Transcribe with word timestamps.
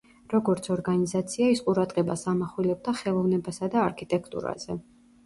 როგორც 0.33 0.67
ორგანიზაცია, 0.75 1.49
ის 1.55 1.61
ყურადღებას 1.67 2.23
ამახვილებდა 2.31 2.95
ხელოვნებასა 3.03 3.71
და 3.77 3.85
არქიტექტურაზე. 3.91 4.79